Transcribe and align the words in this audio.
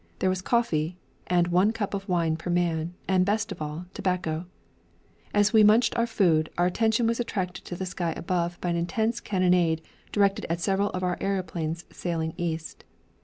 There 0.17 0.31
was 0.31 0.41
coffee, 0.41 0.97
and 1.27 1.49
one 1.49 1.71
cup 1.73 1.93
of 1.93 2.09
wine 2.09 2.35
per 2.35 2.49
man, 2.49 2.95
and, 3.07 3.23
best 3.23 3.51
of 3.51 3.61
all, 3.61 3.85
tobacco. 3.93 4.47
As 5.31 5.53
we 5.53 5.63
munched 5.63 5.95
our 5.95 6.07
food, 6.07 6.49
our 6.57 6.65
attention 6.65 7.05
was 7.05 7.19
attracted 7.19 7.65
to 7.65 7.75
the 7.75 7.85
sky 7.85 8.11
above 8.13 8.59
by 8.61 8.69
an 8.71 8.77
intense 8.77 9.19
cannonade 9.19 9.83
directed 10.11 10.45
against 10.45 10.63
several 10.65 10.89
of 10.89 11.03
our 11.03 11.19
aeroplanes 11.21 11.85
sailing 11.91 12.33
east. 12.35 12.83